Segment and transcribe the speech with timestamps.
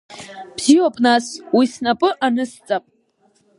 [0.55, 1.25] Бзиоуп нас,
[1.55, 2.83] уи снапы анысҵап.